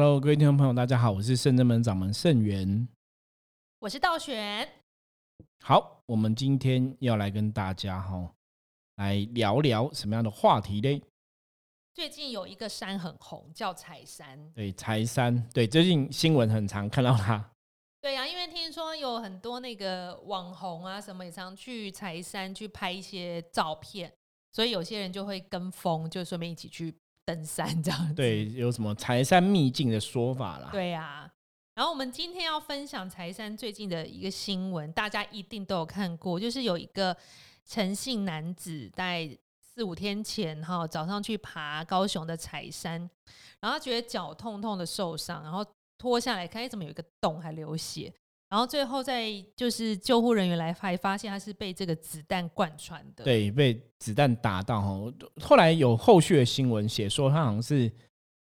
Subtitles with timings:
[0.00, 2.86] Hello，各位听众朋友，大家好，我是圣真门掌门圣元。
[3.80, 4.68] 我是道玄，
[5.60, 8.32] 好，我们今天要来跟大家哈
[8.94, 11.02] 来聊聊什么样的话题嘞？
[11.94, 14.38] 最近有一个山很红，叫柴山。
[14.52, 17.50] 对，柴山，对，最近新闻很常看到它。
[18.00, 24.12] 对呀、因为听说有很多那个网红啊，什么也常去柴山去拍一些照片，
[24.52, 26.94] 所以有些人就会跟风，就顺便一起去
[27.28, 28.14] 登山这样子。
[28.14, 30.70] 对，有什么柴山秘境的说法啦？
[30.72, 31.30] 对呀、
[31.74, 37.14] 然后我们今天要分享柴山最近的一个新闻，大家一定都有看过，就是有一个
[37.66, 39.28] 陈姓男子在
[39.60, 42.98] 四五天前哈早上去爬高雄的柴山，
[43.60, 45.62] 然后他觉得脚痛痛的受伤，然后
[45.98, 48.10] 脱下来看，哎，怎么有一个洞还流血？
[48.50, 53.24] 然后最后在就是救护人员来还发现他是被这个子弹贯穿的。
[53.24, 55.12] 对，被子弹打到哈。
[55.40, 57.90] 后来有后续的新闻写说，他好像是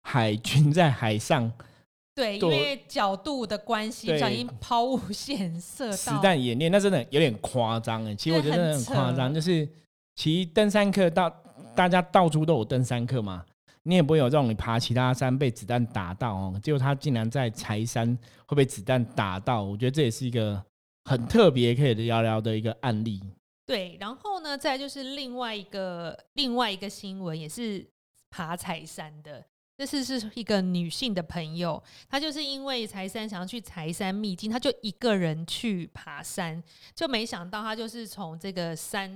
[0.04, 1.52] 海军在海上
[2.16, 6.20] 对，因对为角度的关系，不对小心抛物线射实到。
[6.24, 8.16] 弹演练，那真的有点夸张哎。
[8.16, 9.68] 其实我觉得真的很夸张，就是
[10.16, 11.30] 其实登山客到
[11.76, 13.46] 大家到处都有登山客嘛，
[13.84, 20.64] 你也不会有这种你爬其他山被子弹打到哦，结果他竟然在柴山会被子弹打到，我觉得这也是一个
[21.06, 23.22] 很特别可以聊聊的一个案例。
[23.66, 27.88] 对，然后呢，再就是另外一个另外一个新闻，也是
[28.30, 29.46] 爬柴山的。
[29.80, 36.62] 这次是一个女性的朋友，她就是因为柴山想要去柴山秘境，她就一个人去爬山，
[36.94, 39.10] 就没想到她就是从这个山，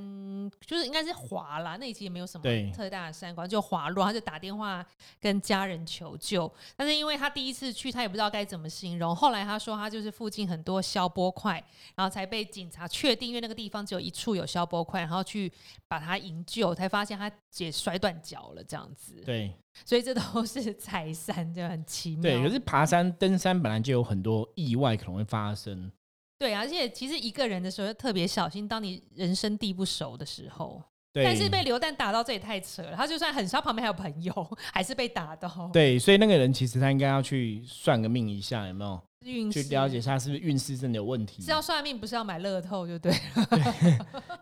[0.66, 4.86] 就是应该是滑啦，那其实也没有什么特大的山关，就滑落，她就打电话
[5.20, 6.50] 跟家人求救。
[6.78, 9.14] 但是因为她第一次去，她也不知道该怎么形容。
[9.14, 11.62] 后来她说，她就是附近很多消波块，
[11.96, 15.52] 然后才被警察确定，因为那个地方只有一处有消波块，然后去
[15.90, 19.22] 把她营救，才发现她姐摔断脚了，这样子。
[19.26, 19.54] 对
[19.86, 22.22] 所以这都 是踩山，就很奇妙。
[22.22, 25.92] 对，可是爬山登山本来就有很多意外可能会发生。
[26.38, 30.82] 对，而且其实一个人的时候要特别小心，当你人生地不熟的时候。
[31.14, 32.96] 对，但是被流弹打到，这也太扯了。
[32.96, 39.00] 他就算很伤旁边还有朋友，还是被打到。，对，所以那个人其实他应该要去算个命一下，有没有？
[39.24, 41.42] 运势去了解一下是不是运势真的有问题？
[41.42, 43.14] 是要算命，不是要买乐透，就对。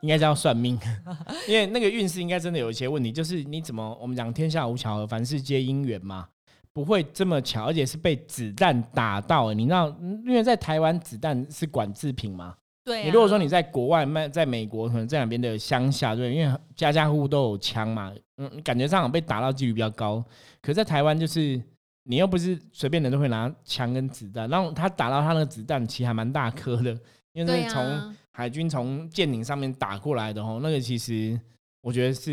[0.02, 0.80] 应该是要算命，
[1.48, 6.28] 因为那个运势应该真的有一些问题，就是你怎么我们讲天下无巧合，凡事皆因缘嘛，
[6.74, 20.24] 不会这么巧，而且是被子弹打到，你知道，嗯因为在台湾子弹是管制品嘛，对、啊，你如果说你在国外卖，在美国可能这两边的乡下，对，因为家家户户都有枪嘛，嗯，感觉上被打到几率比较高，
[20.62, 21.62] 可在台湾就是。
[22.06, 26.90] 你又不是随便人都会拿枪跟子弹，然后他打到他那个子弹其实还蛮大颗的，
[27.32, 31.40] 因为对是从啊，海军从舰艇上面打过来的哦，那个其实
[31.82, 32.32] 我觉得是，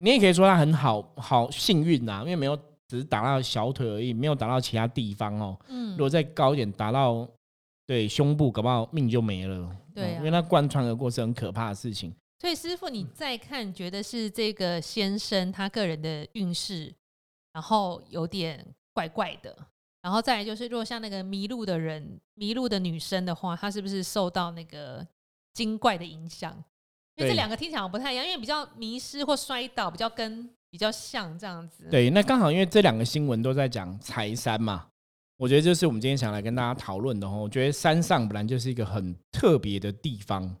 [0.00, 2.54] 你也可以说他很好好幸运呐、因为没有
[2.88, 5.58] 只是打到小腿而已，没有打到其他地方哦。
[5.68, 7.26] 嗯如，果再高一点打到
[7.90, 9.76] 对胸部，搞不好命就没了。
[9.92, 12.14] 对啊嗯因为那贯穿而过是很可怕的事情。
[12.38, 16.94] 所以师傅，你再看，觉得是这个先生他个人的运势，
[17.52, 19.56] 然后有点怪怪的，
[20.02, 25.04] 然后再来就是，如果像那个迷路的人、迷路的女生的话，她是不是受到那个
[25.52, 26.52] 精怪的影响？
[27.16, 34.86] 因为这对两个听起来不太一样，因为比较迷失或摔倒，比较跟比较像这样子。，对，那刚好因为这两个新闻都在讲财山嘛，
[35.40, 37.38] 我觉得这是我们今天想来跟大家讨论的哦。
[37.44, 40.54] 我觉得山上本来就是一个很特别的地方。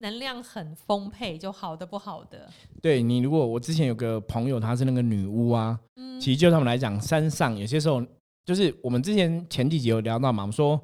[0.00, 2.46] 能量很丰沛，就好的不好的。
[2.82, 8.04] 对你，如果我之前有个朋友，她是那个女巫啊，嗯，其实就他们来讲，山上有些时候
[8.44, 10.78] 就是我们之前前几集有聊到嘛，我们说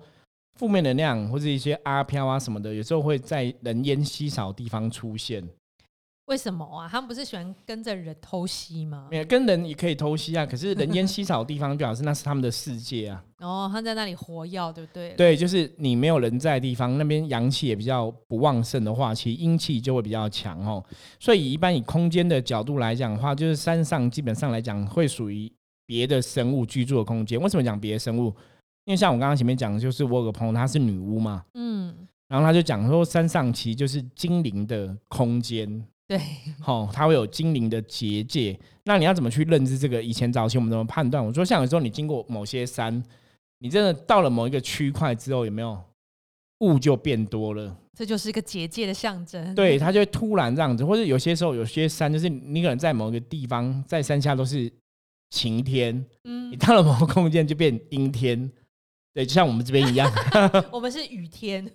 [0.55, 5.47] 负面能量或者一些阿飘啊什么的，有时候会在人烟稀少的地方出现。
[6.29, 6.87] 为什么啊？
[6.91, 9.17] 他们不是喜欢跟着人偷袭吗没？
[9.17, 13.25] 有跟人也可以偷袭啊，可是人烟稀少的地方，表示那是他们的世界啊。
[13.39, 15.15] 然 后他在那里活药，对不对？
[15.15, 20.85] 对，就是你没有人在的地方，那边阳气也比较不旺盛的话，其实阴气就会比较强哦。
[21.19, 25.51] 所以一般以空间的角度来讲的话，就是山上基本上来讲会属于
[25.87, 27.41] 别的生物居住的空间。
[27.41, 28.27] 为什么讲别的生物？
[28.85, 31.95] 因为像我刚刚前面讲的，就是我有个朋友她是女巫嘛，嗯，
[32.29, 36.19] 然后他就讲说山上其实就是精灵的空间，对，
[36.67, 38.59] 哦，它会有精灵的结界。
[38.85, 40.03] 那你要怎么去认知这个？
[40.03, 41.25] 以前早期我们怎么判断？
[41.25, 43.05] 我说像有时候你经过某些山，
[43.59, 45.79] 你真的到了某一个区块之后，有没有
[46.61, 47.77] 雾就变多了？
[47.95, 49.55] 这就是一个结界的象征。
[49.55, 54.73] 对，它就会突然这样子，或者有些时候有些山就是你可能在某个地方，在山下都是
[55.31, 55.95] 晴天，
[56.25, 58.51] 嗯你嗯，到了某个空间就变阴天。
[59.13, 60.11] 对，就像我们这边一样，
[60.73, 61.69] 我们是雨天，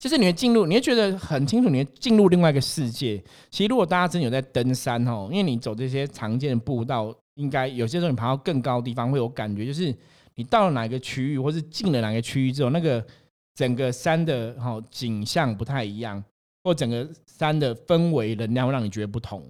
[0.00, 3.22] 就是你会进入，你会觉得很清楚，你会进入另外一个世界。
[3.50, 9.94] 其实如果大家真的有在登山哦，因为你走这些常见的步道，应该有些时候你爬到更高的地方会有感觉，就是
[10.36, 13.06] 你到了哪个区域，或是进了哪个区域之后，那个
[13.54, 16.24] 整个山的哈景象不太一样，
[16.64, 19.44] 或整个山的氛围能量会让你觉得不同。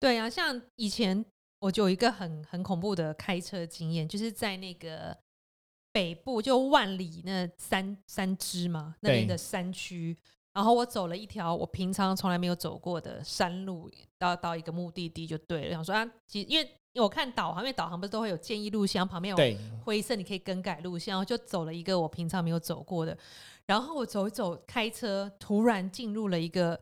[0.00, 1.22] 对啊，像以前
[1.60, 5.14] 我就有一个很很恐怖的开车经验，就是在那个
[5.94, 10.16] 北部就万里那三三支嘛那边的山区。
[10.52, 13.88] 然后我走了一条我平常从来没有走过的山路，
[14.18, 15.70] 到到一个目的地就对了。
[15.70, 21.12] 想说啊，其因为我看导航，因为导航不是都会有建议路线，旁边有灰色，你可以更改路线。
[21.12, 23.16] 然后就走了一个我平常没有走过的。
[23.66, 26.80] 然后我走一走，开车突然进入了一个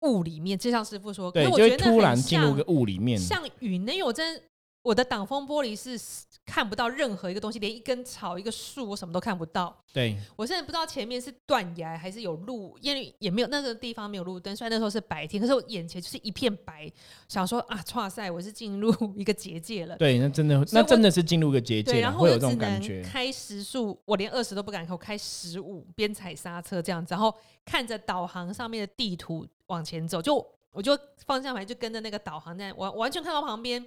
[0.00, 3.82] 雾里面，就像师傅说，对，我觉得突然进入个雾里面，像云。
[3.82, 4.42] 因为我真。
[4.82, 5.98] 我的挡风玻璃是
[6.46, 9.76] 看不到任何一个东西，连一根草、一个树，我什么都看不到。
[9.92, 14.54] 对我现在不知道前面是断崖还是有路，因为也没有那个地方没有路灯。
[14.56, 16.90] 虽然那时候是白天，可是我眼前就是一片白。
[17.28, 19.96] 想说啊，哇塞，我是进入 一个结界了。
[19.96, 22.00] 对，那真的，那真的是进入个结界。
[22.00, 23.02] 然后我有这种感觉。
[23.02, 27.34] 开时速，我连二十都不敢开，我开十五，边踩刹车这样子，然后
[27.64, 33.84] 看着导航上面的地图往前走，就我就方向盘就跟着那个导航在，我完全看到旁边。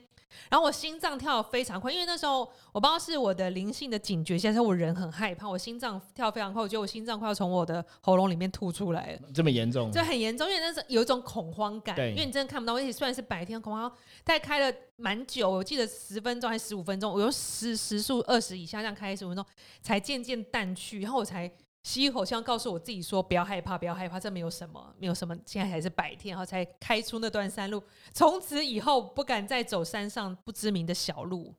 [0.50, 2.40] 然后我心脏跳非常快，因为那时候
[2.72, 9.92] 我不知道是我的灵性的警觉，现在我人很害怕，我心脏跳非常快，我觉得我心脏快要从我的喉咙里面吐出来了，这么严重？
[9.92, 13.90] 这很严重，因为那是有一种恐慌感，因为你真的看不到，而且虽然是白天，恐慌，
[14.24, 19.46] 大概开了蛮久，我记得十分钟还是十五分钟，我用时时速二十以下这样开十五分钟，
[19.82, 21.52] 才渐渐淡去，然后我才。
[21.84, 25.36] 吸一口气，告诉我自己说：“不要害怕，不要害怕，这没有什么，没有什么。
[25.46, 27.82] 现在还是白天，然后才开出那段山路。
[28.14, 31.54] 从此以后，不敢再走山上不知名的小路。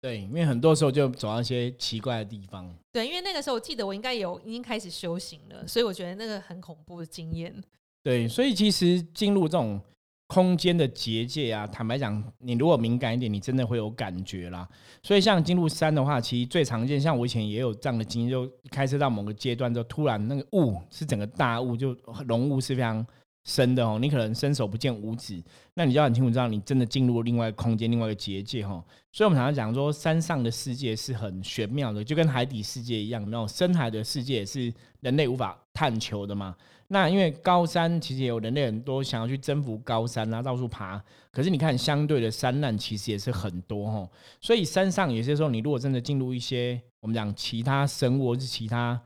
[0.00, 2.74] 对，因为很多时候就走到一些奇怪的地方。
[2.92, 7.54] 对，因为那个时候我记得我应该有已经开始修行了，所以我觉得那个很恐怖的经验。
[8.02, 9.80] 对，所以其实进入这种。
[10.34, 14.68] 空间的结界啊，坦白讲，你如果敏感一点，你真的会有感觉啦。
[15.00, 21.96] 所以像进入山的话，其实最常见，像我以前也有这样的经验，就开车到某个阶段之后，突然那个雾是整个大雾，就
[22.26, 23.06] 浓雾是非常
[23.44, 23.96] 深的哦。
[24.02, 25.40] 你可能伸手不见五指，
[25.74, 28.84] 那你就很清楚知道你真的进入另外一个空间、另外一个结界哈。
[29.12, 36.56] 所以我们常常讲说，山上的世界是很玄妙的，就跟海底世界一样，那种深海的世界是人类无法探求的嘛。
[36.94, 41.02] 那因为高山其实也有人类很多想要去征服高山啊，到处爬。
[41.32, 44.08] 可是你看，相对的山难其实也是很多哈。
[44.40, 49.02] 所以山上有些时候，你如果真的进入一些我们讲其他生物或是其他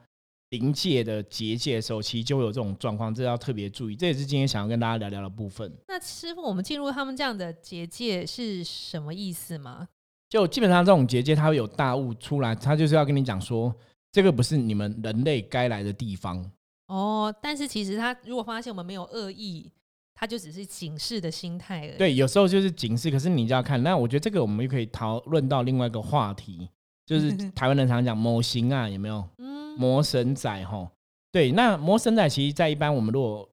[0.51, 3.97] 临界的结界的时候，其实就会有这种状况，这要特别注意。
[3.97, 5.73] 这也是今天想要跟大家聊聊的部分。
[5.89, 9.89] 那师傅，我们进入他们这样的结界是什么意思吗？
[10.29, 13.75] 就基本上这种结界，它会有大雾出来，它就是要跟你讲说，
[14.13, 16.45] 这个不是你们人类该来的地方。
[16.89, 19.71] 哦，但是其实他如果发现我们没有恶意，
[20.15, 21.99] 他就只是警示的心态而已。
[21.99, 23.81] 对，有时候就是警示，可是你就要看。
[23.83, 26.69] 那我觉得这个我们又可以讨论到另外一个话题，
[27.07, 29.23] 就 是台湾人常讲魔型啊，有没有？
[29.37, 30.91] 嗯，魔神仔吼。
[31.31, 33.47] 对，那魔神仔其实，在一般我们如果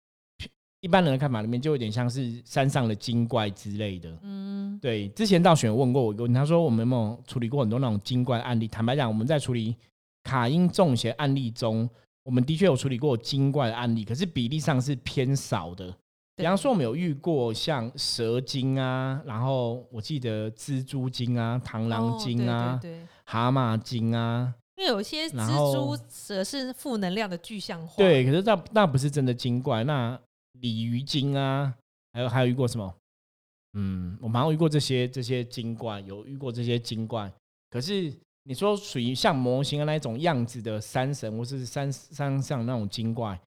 [0.79, 4.17] 一般人的看法里面，就有点像是山上的精怪之类的。
[4.21, 5.09] 嗯，对。
[5.09, 8.65] 之前道选问过我一个问题，他说我们有没有处理过很多那种精怪案例？
[8.65, 9.75] 坦白讲，我们在处理
[10.23, 11.89] 卡因中邪案例中。
[12.25, 15.95] 我们的确有处理过精怪的案例，可是比例上是偏少的。
[16.35, 22.81] 比方说，我们有遇过像蛇精啊，然后我记得蜘蛛精啊、螳螂精啊、
[23.25, 24.51] 蛤蟆精啊。
[24.75, 27.93] 因为有些蜘蛛蛇是负能量的具象化。
[27.97, 29.83] 对，可是那那不是真的精怪。
[29.83, 30.19] 那
[30.53, 31.75] 鲤鱼精啊，
[32.11, 32.91] 还有还有遇过什么？
[33.73, 37.31] 嗯，我们好像遇过这些这些精怪，有遇过这些精怪，
[37.69, 38.11] 可是。
[38.47, 43.39] 你说属于像模型的那种样子的山神，或是山山上那种精怪，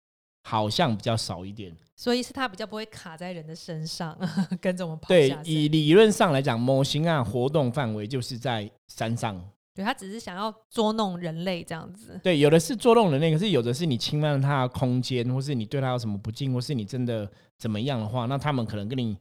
[0.43, 1.73] 好像比较少一点。
[1.95, 4.19] 所以是它比较不会卡在人的身上，
[4.61, 5.09] 跟着我们跑。
[5.09, 9.41] 对，以理论上来讲，模型啊活动范围就是在山上。
[9.75, 12.21] 对，它只是想要捉弄人类这样子。
[12.23, 19.17] 对，有的是捉弄人类，可是有的是你侵犯了它的空间，或是你对它有什么不敬，或是你真的怎么样的话，那他们可能跟你。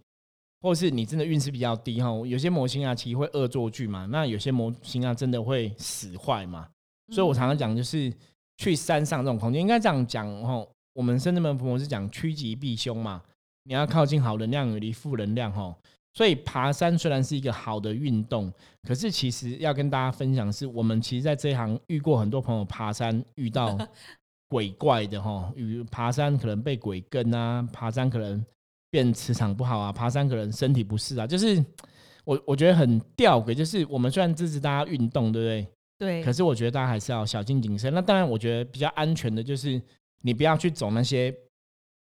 [0.59, 6.67] 或是你真的运势比较低哈，有些模型啊其实会恶作剧嘛，那有些模型啊真的会使坏嘛，
[7.13, 8.11] 所以我常常讲就是
[8.57, 13.21] 去山上这种空间，应该这样讲哈，我们深圳门佛是讲趋吉避凶嘛，
[13.65, 15.75] 你要靠近好能量，远离负能量哈，
[16.15, 23.77] 所以爬山虽然是一个好的运动，可是其实要跟大家分享是，我们其实在这一行遇过很多朋友爬山遇到
[24.49, 28.43] 鬼怪的哈，与爬山可能被鬼跟啊，爬山可能。
[28.89, 31.63] 变磁场不好啊，爬山可能身体不适啊，就是
[32.23, 35.67] 我我觉得很吊诡，就是我们虽然支持大家运动，对不对？
[35.99, 36.23] 对。
[36.23, 37.93] 可是我觉得大家还是要小心谨慎。
[37.93, 39.81] 那当然，我觉得比较安全的就是
[40.21, 41.35] 你不要去走那些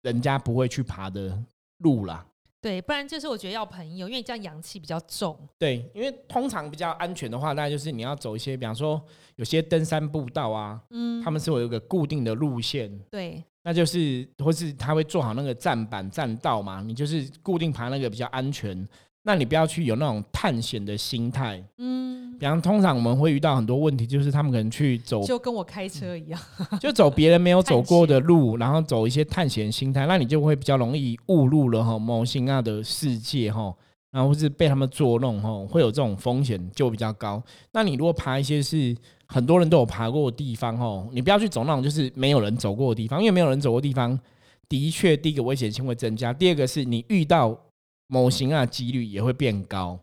[0.03, 1.37] 人家不会去爬的
[1.79, 2.25] 路啦。
[2.61, 5.37] 对，不然就是我觉得要朋友，因为这样阳气比较重。
[5.59, 9.03] 对，因为通常比较安全的话，大概就是你要走一些，比方说
[9.35, 18.87] 有些登山步道啊，嗯，他们是有一个固定的路线，对，那就是或是他会做好那个站板站道嘛，你就是固定爬那个比较安全。
[19.25, 26.37] 那你不要去有那种探险的心态，嗯，比方通常我们会遇到很多问题，就是他们可能去走，就跟我开车一样，
[26.77, 33.73] 就走别人没有走过的路，然后走一些探险心态，那你就会比较容易误入了哈某星啊的世界哈，
[34.13, 37.43] 然后是被他们捉弄哈，会有这种风险就比较高。
[37.73, 38.95] 那你如果爬一些是
[39.27, 44.17] 很多人都有爬过的地方哦，你不要去走那种就是没有人走过的地方，因为没有人走过地方，
[44.69, 47.59] 的确第一个危险性会增加，第二个是你遇到。
[48.07, 49.97] 某型啊，几率也会变高，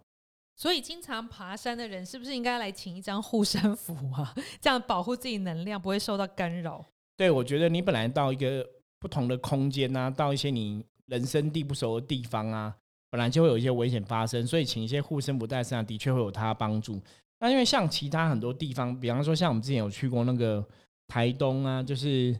[0.56, 4.34] 所以经常爬山的人是不是应该来请一张护身符啊？
[4.60, 6.84] 这样保护自己能量不会受到干扰。
[7.16, 8.66] 对，我觉得你本来到一个
[8.98, 12.74] 不同的空间啊，到一些你人生地不熟的地方啊，
[13.10, 17.00] 本来就会有一些危险发生，所以请一些护身不带身上的确会有它帮助。
[17.40, 20.64] 那因为像其他很多地方，比方说像我们之前有去过那个
[21.08, 22.38] 台东啊，就是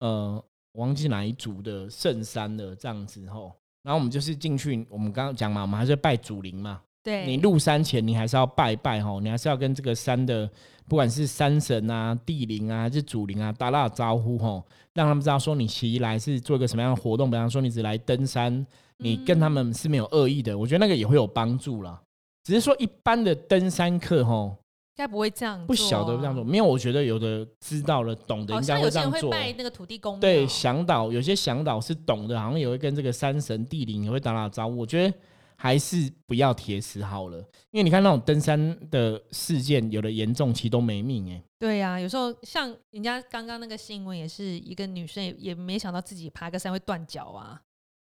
[0.00, 3.52] 呃，忘记哪一族的圣山的这样子吼。
[3.82, 6.82] 然后我们就是进去，我们刚刚讲嘛，我们还是拜祖灵嘛。
[7.02, 10.48] 对，你入山前，你还是要拜拜哈，你还是要跟这个山的，
[10.88, 14.62] 不管是山神啊、地灵啊，还是祖灵啊，打打招呼哈，
[14.94, 17.30] 让他们知道说你其来是做一个什么样的活动。
[17.30, 18.66] 比方说你只来登山，
[18.98, 22.00] 你跟他们是没有恶意的，我觉得那个也会有帮助啦。
[22.44, 24.56] 只是说一般的登山客哈。
[24.94, 26.44] 应该不会这样，不晓得这样做。
[26.44, 29.30] 没有，我觉得有的知道了、懂得应该会这样做。
[29.30, 34.76] 拜那个土地公，对，向导有些向导是懂的，好像也会跟这个山神、地灵也会打打招呼。
[34.76, 35.14] 我觉得
[35.62, 37.38] 还是不要铁石好了，
[37.70, 41.40] 因为你看那种登山的事件，有的严重，其实都没命哎。
[41.56, 47.62] 对呀，有时候像人家刚刚那个新闻，也是一个女生，也也没想到自己爬个山会断脚啊，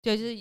[0.00, 0.32] 就是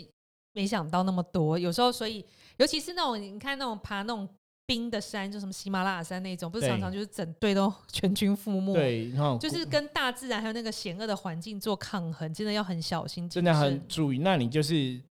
[0.53, 1.57] 没想到那么多。
[1.57, 2.23] 有时候，所以
[2.57, 4.29] 尤其是那种你看那种爬那种。
[4.69, 8.71] 冰的山，就什么喜马拉雅山那种，不是常常就是整队都全军覆没。
[8.75, 14.19] 对，就是跟大自然还有那个险恶的环境做抗衡，真的要很小心，真的很注意。
[14.19, 15.01] 那你就是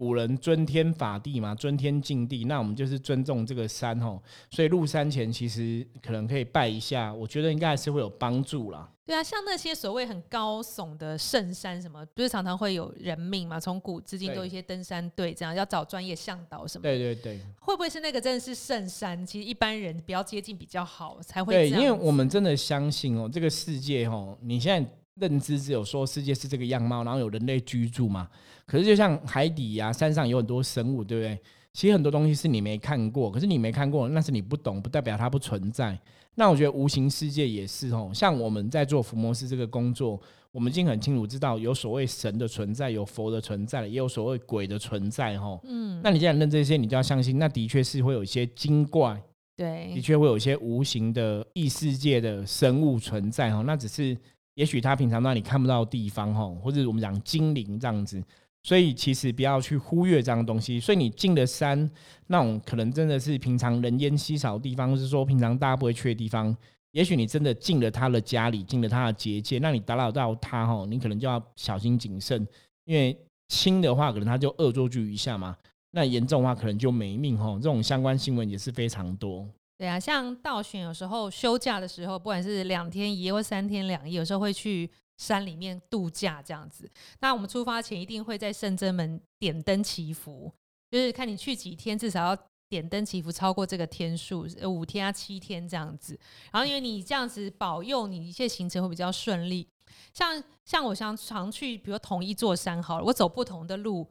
[0.00, 4.18] 古人尊天法地嘛，尊天敬地，那我们就是尊重这个山吼。
[4.50, 8.90] 所以入山前其实可能可以拜一下，我觉得应该还是会有帮助啦。
[9.04, 13.60] 对啊，像那些所谓很高耸的圣山什么，不是常常会有人命嘛？
[13.60, 16.82] 从古至今都有一些登山队这样要找专业向导什么。
[16.82, 19.26] 对对对，会不会是那个真的是圣山？
[19.26, 21.52] 其实一般人比较接近比较好，才会。
[21.52, 24.90] 对，因为我们真的相信哦，这个世界哦，你现在
[25.20, 28.28] 认知只有说世界是这个样貌，然后有人类居住嘛。
[28.66, 31.38] 可是就像海底呀、山上有很多生物，对不对？
[31.72, 35.96] 其实很多东西是你没看过，可是你没看过，那是你不懂，不代表它不存在。
[36.34, 45.60] 那我觉得无形世界也是哦，像我们在做伏魔师这个工作，我们已经很清楚知道有所谓神的存在，有佛的存在，也有所谓鬼的存在哦。
[45.64, 49.20] 嗯，那你既然认这些，你就要相信，那的确是会有一些精怪，
[49.56, 53.62] 对，的确会有一些无形的异世界的生物存在哦。
[53.66, 54.16] 那只是
[54.60, 58.22] 也许他平常让你看不到的地方哈，或者我们讲精灵这样子。
[58.62, 60.78] 所以其实不要去忽略这样东西。
[60.78, 61.90] 所以你进了山，
[62.26, 66.54] 那种可能真的是平常人烟稀少的地方，或是说平常大家不会去的地方，
[66.90, 72.46] 也许你真的进了他的家里，进了他的结界，那你打扰到他哈，你可能就要小心谨慎。
[72.84, 75.54] 因为轻的话，可能他就恶作剧一下嘛；
[75.92, 77.54] 那严重的话，可能就没命哈。
[77.54, 79.48] 这种相关新闻也是非常多。
[79.80, 84.90] 对啊，像道玄有时候休假的时候，不管是两天一夜或三天两夜，有时候会去。
[85.20, 90.50] 山里面度假这样子，那我们出发前一定会在圣真门点灯祈福，
[90.90, 92.38] 就是看你去几天，至少要
[92.70, 96.18] 点灯祈福超过这个天数，五天啊七天这样子。
[96.50, 99.68] 然后因为你这样子保佑你一切行程会比较顺利。
[100.14, 104.10] 像像我想常去，比如同一座山好了，我走不同的路，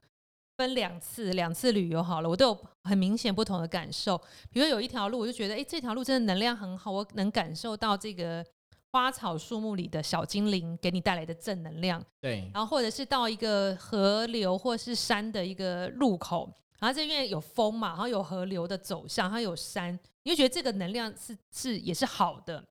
[0.60, 4.18] 分两次两次旅游好了，我都有很明显不同的感受。
[4.52, 8.46] 比如有一条路，我就觉得哎这条路真的能量很好，我能感受到这个。
[8.92, 22.66] 花草树木里的小精灵给你带来的正能量，对，然后或者是到一个河流或是山的一个路口，然后这边有风嘛，然后有河流的走向，它有山，你就觉得这个能量是是也是好的，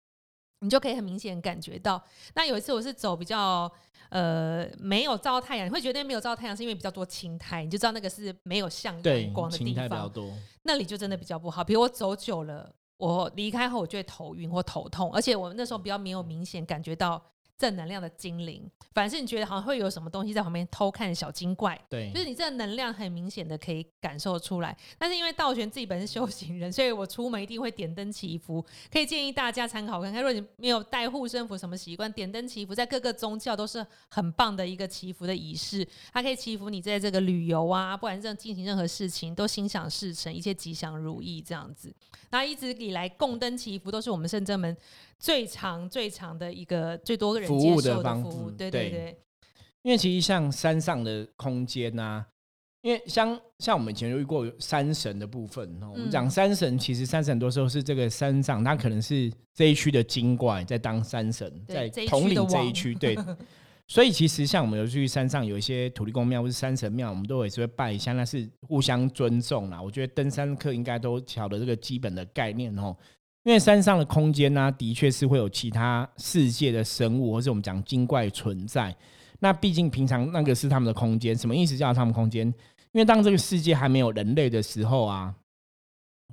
[0.59, 2.03] 你就可以很明显感觉到。
[2.35, 3.71] 那有一次我是走比较
[4.11, 10.13] 呃没有照太阳，你会觉得没有照太阳是因为比较多青苔，你就知道那个是没有向阳光的地方，
[10.63, 11.63] 那里就真的比较不好。
[11.65, 12.73] 比如我走久了。
[12.99, 17.23] 我离开后，我就会头晕或头痛，而且我那时候比较没有明显感觉到
[17.59, 24.77] 正能量的精灵，反是你觉得好像会有什么东西在旁边偷看小精怪，对，就是你这个能量很明显的可以感受出来。
[24.97, 30.23] 但是因为道玄自己本身修行人，所以我出门一定会点灯祈福，可以建议大家参考看看。
[30.23, 41.93] 如果你没有带护身符什么习惯，点灯祈福在各个宗教都是很棒的一个祈福的仪式，它可以祈福你在这个旅游啊，不管是进行任何事情都心想事成，一切吉祥如意这样子。
[42.31, 44.77] 那一直以来供灯祈福都是我们圣真门。
[45.19, 49.19] 最长最长的一个最多个人服务的方式，对对对。
[49.83, 52.25] 因为其实像山上的空间呐，
[52.83, 62.95] 因为像像我们以前遇过山神的部分哦，我们讲山神，其实山神很多时候是这个山上，它可能是这一区的精怪在当山神，在统领这一区。
[62.95, 63.17] 对，
[63.87, 69.81] 所以其实像我们有去山上有一些土地公庙或是山神庙，我们都也是会拜一下，那是互相尊重啦。
[69.81, 72.95] 我觉得登山客应该都晓得这个基本的概念哦。
[73.49, 78.95] 因为山上的空间呢，的确是会有其他世界的生物，或是我们讲精怪存在。
[79.39, 82.47] 那毕竟平常那个是他们的空间，什么意思叫他们空间？
[82.93, 85.35] 因为当这个世界还没有人类的时候啊，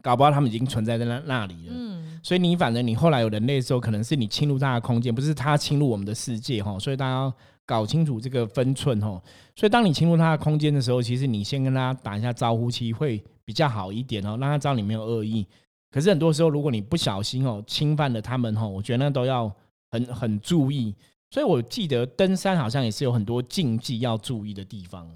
[0.02, 1.74] 搞不好他们已经存在在那那里了。
[1.74, 6.78] 嗯，所以你反正你后来有人类的时候，可能是你侵入他的空间，不是他侵入我们的世界哈。
[6.78, 7.34] 所以大家要
[7.66, 9.08] 搞清楚这个分寸哈。
[9.56, 15.48] 所以当你侵入他的空间的时候，其实你先跟他打一下招呼，其实会比较好一点哦，让他知道你没有恶意。
[15.96, 19.50] 可是很多时候，如果你不小心哦，侵犯了他们哦，我觉得那都要
[19.92, 20.94] 很很注意。
[21.32, 25.10] 所以我记得登山好像也是有很多禁忌要注意的地方。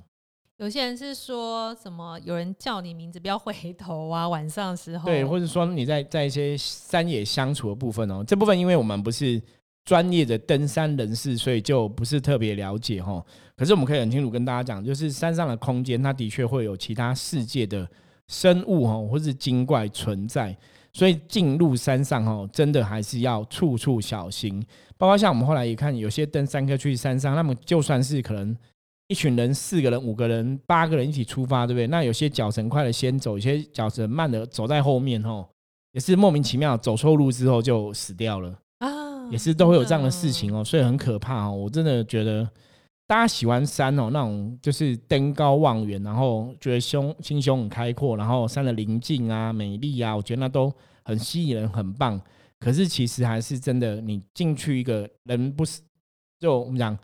[0.55, 5.05] 有些人是说什么，有人叫你名字不要回头啊，晚上的时候。
[5.05, 9.41] 对，或者说你在在一些山野相处的部分哦，这部分因为我们不是
[9.83, 13.21] 专业的登山人士，所以就不是特别了解哈。
[13.57, 17.85] 可是我们可以很清楚跟大家讲，就是山上的空间，它的确会有其他世界的。
[18.29, 20.55] 生物哈，或是精怪存在，
[20.93, 24.63] 所以进入山上哈，真的还是要处处小心。
[24.97, 28.55] 包括像我们后来也看，有些登山客去山上，那么就算是可能
[29.07, 31.87] 一群人，四个人、五个人、八个人一起出发，对不对？
[31.87, 35.45] 那有些脚程快的先走，有些脚程慢的走在后面，哦，
[35.93, 38.87] 也是莫名其妙走错路之后就死掉了啊，
[39.31, 41.55] 也是都会有这样的事情哦，所以很可怕哦。
[41.55, 42.47] 我真的觉得。
[43.09, 50.71] 大家喜欢山哦，那种就是登高望远，然后觉得胸心胸很开阔，然后山的宁静啊、美丽啊，我觉得那都
[51.03, 52.21] 很吸引人，很棒。
[52.59, 55.81] 可是其实还是真的，你进去一个人不是
[56.39, 56.95] 就我们讲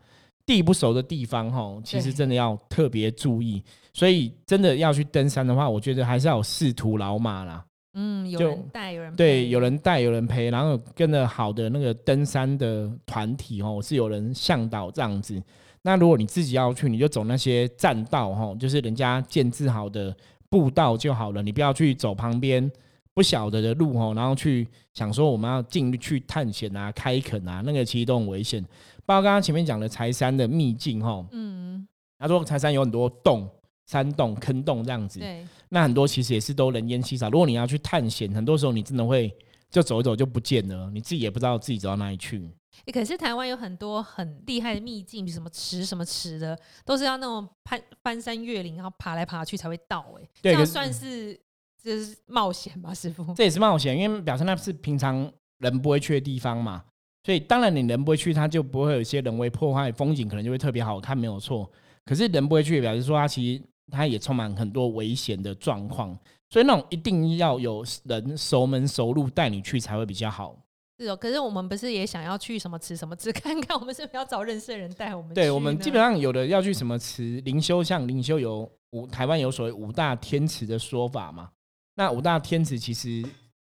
[0.46, 3.64] 地不熟的地方哈，其实真的要特别注意。
[3.92, 7.66] 所以真的要去登山的话，我觉得还是要有仕途老马啦。
[7.96, 15.42] 嗯，有人带，有人对，有人带，有人陪，然后跟着好的那个登山的团体哦，是有人向导这样子。
[15.86, 20.16] 那如果你自己要去，你就走那些栈道哈，就是人家建制好的
[20.50, 22.70] 步道就好了，你不要去走旁边
[23.14, 28.60] 不晓得的路哈，然后去想说我们要进去探险啊、开垦啊，那个其实都很危险。
[29.06, 33.48] 包括刚刚前面讲的柴山的秘境哈，嗯，他说柴山有很多洞、
[33.86, 37.30] 山洞、坑洞这样子，对，那很多其实也是都人烟稀少。
[37.30, 39.32] 如果你要去探险，很多时候你真的会
[39.70, 42.50] 就走一走就不见了，你自己也不知道自己走到哪里去。
[42.92, 50.06] 可是台湾有很多很厉害的秘境，什么池什么池的，都是要那种攀翻山越岭，然后爬来爬去才会到。
[50.20, 51.40] 哎，这样算是
[51.82, 53.34] 这是冒险吧，师傅？
[53.34, 56.84] 这也是冒险，因为表示那是平常人不会去的地方嘛。
[57.24, 61.70] 所以当然你人不会去，它就不会有一些人为破坏风景，可能就会特别好看，没有错。
[62.06, 66.16] 可是人不会去，表示说它其实它也充满很多危险的状况。
[66.52, 70.56] 所以那种一定要有人熟门熟路带你去才会比较好。
[70.98, 73.78] 是哦，可是我们不是也想要去什么池什么池 看看？
[73.78, 75.34] 我们是不是要找认识的人带我们？
[75.34, 81.50] 对，我们基本上有的要去什么池，灵修像灵修有五台湾有所谓五大天池的说法嘛？
[81.96, 83.24] 那五大天池其实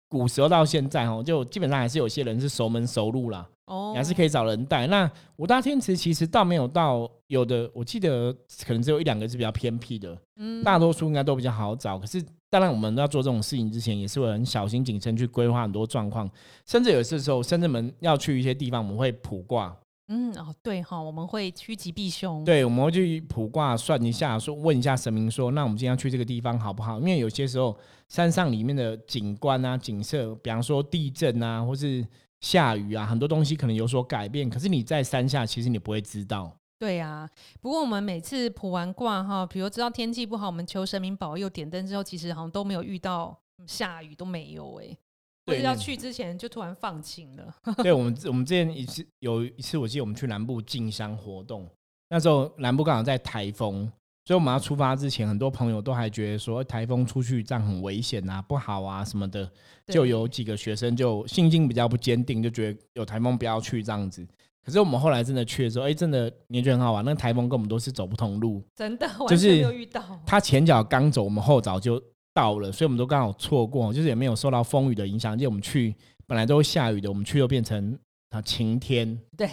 [0.08, 3.48] 古时候到现在哦，就基本上还是有些人是熟门熟路啦。
[3.66, 4.86] 哦，还是可以找人带。
[4.86, 8.32] 那五大天池其实倒没有到有的，我记得
[8.64, 11.98] 可能只有一两个是比较偏僻的，嗯，大多数应该都比较好找。
[11.98, 12.24] 可是。
[12.50, 16.30] 当然，我们要做这种事情之前，也是会很小心谨慎去规划很多状况，
[16.64, 19.76] 甚至有些时候，深圳门要去一些地方，我们会卜卦。
[20.10, 22.42] 嗯，哦，对哈，我们会趋吉避凶。
[22.42, 26.98] 对，我们会去卜卦算一下，说问一下神明，说那我们今天要去这个地方好不好？
[26.98, 27.76] 因为有些时候
[28.08, 32.02] 山上里面的景观啊、景色，比方说地震啊，或是
[32.40, 34.48] 下雨啊，很多东西可能有所改变。
[34.48, 36.57] 可是你在山下，其实你不会知道。
[36.78, 37.28] 对呀，
[37.60, 43.36] 不过我们每次卜完卦哈，比如知道天气不好，我们求神明保佑，点灯之后，其实好像都没有遇到
[43.66, 44.96] 下雨，都没有哎。
[45.44, 47.54] 对，要去之前就突然放晴了。
[47.82, 51.66] 对我们， 我们之前一次有一次，我记得我们去南部进香活动，
[52.10, 53.90] 那时候南部刚好在台风，
[54.28, 59.50] 所以我们要出发之前，很多朋友都还觉得说台风出去这样很危险啊，不好啊什么的，
[59.86, 64.28] 就有几个学生就心境比较不坚定，就觉得有台风不要去这样子。
[64.62, 67.02] 可是我们后来真的去的时候，哎，真的你觉得很好玩。
[67.06, 70.02] 那个台风跟我们都是走不同路，真的就是没有遇到。
[70.26, 71.98] 他前脚刚走，我们后脚就
[72.34, 75.32] 到了，所以我们都刚好错过，就是也没有受到风雨的影响。
[75.32, 77.98] 而且我们去本来都会下雨的，我们去又变成
[78.30, 79.18] 啊晴天。
[79.36, 79.48] 对，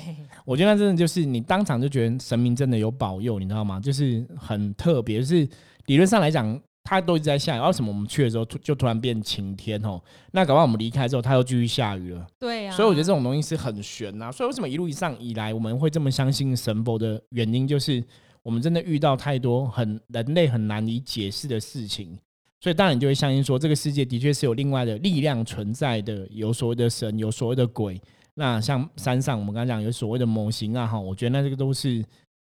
[0.46, 3.80] 我觉得真的就是你当场就觉得神明真的有保佑，你知道吗？
[3.80, 5.48] 就是很特别，是
[5.86, 6.60] 理论上来讲。
[6.88, 10.00] 它都一直在下雨，为什么我们去的时候突就突然变晴天哦？
[10.34, 12.28] 那搞不好我们离开之后，它又继续下雨了。
[12.38, 14.32] 对呀，所以我觉得这种东西是很悬呐。
[14.32, 18.04] 所以为什么一路上以来我们会这么相信神佛的原因，就是
[18.44, 22.16] 我们真的遇到太多很人类很难以解释的事情，
[22.62, 28.00] 所以当然你就会相信说，这个世界的确是有另外的力量存在的，有所谓的神，有所谓的鬼。
[28.36, 32.06] 那像山上我们刚刚讲有所谓的模型啊，哈，我觉得那这个都是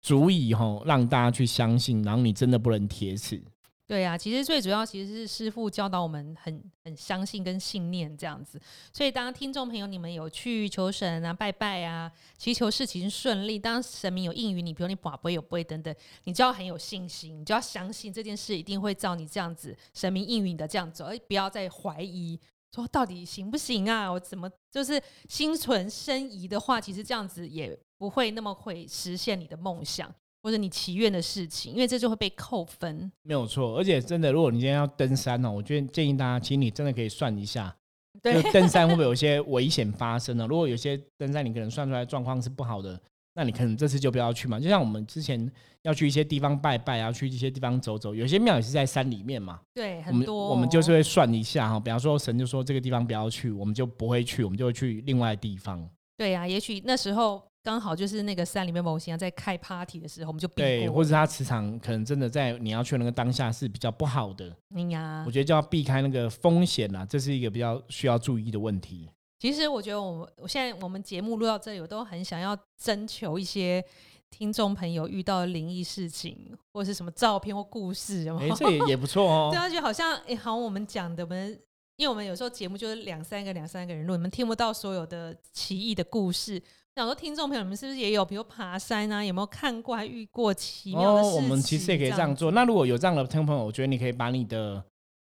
[0.02, 3.42] 足以哈让大家去相信，然后你真的不能铁齿。
[3.88, 8.62] 对啊，其实最主要其实是师傅教导我们很很相信跟信念这样子，
[8.94, 15.92] 所以当听众朋友你们有去求神啊、拜拜啊、祈求事情顺利，当神明有应允你，比如你宝贝有杯等等，
[16.26, 22.39] 你就要很有信心，你就要相信这件事一定会照你这样子神明应允的这样走，而不要再怀疑
[22.73, 24.12] 说到底行不行啊？
[24.12, 30.13] 我怎么就是心存深疑的话，其实这样子也不会那么会实现你的梦想。
[30.41, 33.12] 或者你祈愿的事情，因为这就会被扣分。
[33.23, 37.75] 没有错，而且真的，如果你今天要登山呢，我觉得建议大家，其实你真的可以算一下，
[38.21, 40.47] 对，登山会不会有一些危险发生呢？
[40.47, 42.97] 如果有些登山你可能算出来状况是不好的，
[43.39, 44.60] 那你可能这次就不要去嘛。
[44.60, 45.49] 就像我们之前
[45.84, 49.62] 要去一些地方拜拜啊，去一些地方走走，有些庙也是在山里面嘛。
[49.73, 55.89] 对，很多我们就是会算一下哈，比方说神就说这个地方不要去，我们就不会去，我们就会去另外地方。
[56.17, 57.41] 对呀，也许那时候。
[57.62, 64.49] 刚好就是那个山里面某些人在开 party 的时候，我们就对，或者他磁场可能真的在你要去那个当下是比较不好的。
[64.69, 69.10] 你呀，我觉得就要避开那个风险啦，这是一个比较需要注意的问题。
[69.39, 73.84] 其实我觉得，我我现在我们节目录到这里，我都很想要征求一些
[74.30, 76.38] 听众朋友遇到的灵异事情，
[76.73, 79.49] 或者是什么照片或故事，哎，这也也不错哦。
[79.54, 81.58] 对，啊，就好像哎，好，我们讲的，我们
[81.95, 86.62] 因为我们有时候节目就是两三个、两三个人录，你们听不到所有的奇异的故事。
[86.95, 91.36] 想说听众朋友你们是不是也有，比如爬山啊，有没有看过、还遇过奇妙的事情？
[91.38, 92.52] 我们其实也可以这样做。
[92.52, 94.84] 那如果有这样的听众朋友，我觉得你可以把你的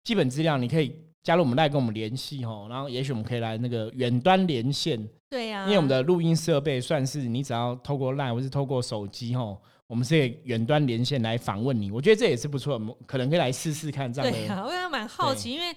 [0.04, 2.68] 基本资料，你可以加入我们来跟我们联系哦。
[2.70, 5.08] 然后也许我们可以来那个远端连线。
[5.30, 11.92] 对呀，因为我们的录音设备算是你只要透过 LINE 或是透过手机哦，我们是可以远端连线来访问你。
[11.92, 14.38] 我觉得这也是不错，可能可以来试试看这样的。
[14.38, 15.76] 对呀，我也蛮好奇，因为。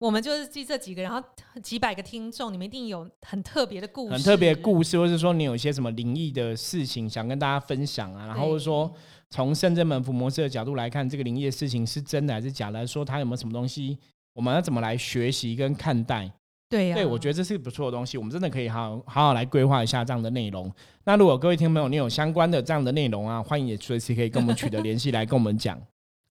[0.00, 1.20] 我们就是记这几个，然后
[1.60, 8.94] 几百个听众，你们一定有很特别的故事，很特别故事，或是说你有一些什么灵异的事情想跟大家分享啊，然后说
[9.28, 12.86] 从圣真门福模式的角度来看，这个灵异的事情是真的还是假的？
[12.86, 13.98] 说它有没有什么东西，
[14.38, 16.30] 我们要怎么来学习跟看待？
[16.70, 20.72] 对呀，对我觉得这是不错的东西，我们真的可以好好好来规划一下这样的内容。
[21.04, 25.76] 那如果各位听众朋友，你有相关的这样的内容啊，欢迎也随时可以跟我们取得联系来跟我们讲。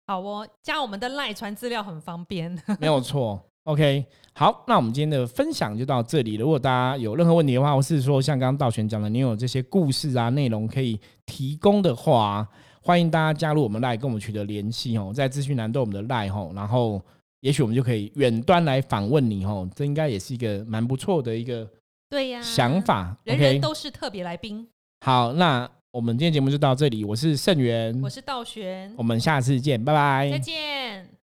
[0.07, 3.43] 好哦，加我们的赖传资料很方便，没有错。
[3.63, 6.35] OK，好，那我们今天的分享就到这里。
[6.35, 12.47] 如果大家有任何问题的话，或是说像刚刚道玄讲的，你有这些故事啊内容可以提供的话，
[12.81, 15.11] 欢迎大家加入我们赖，跟我们取得联系哦。
[15.13, 17.01] 在资讯栏都有我们的赖吼，然后
[17.47, 21.65] 也许我们就可以远端来访问你哦，这应该也是一个蛮不错的一个
[22.09, 23.15] 对呀想法。
[23.23, 24.67] 人人都是特别来宾。
[24.99, 27.05] 好，那我们今天节目就到这里。
[27.05, 31.16] 我是盛元，我是道玄，我们下次见，拜拜，再见。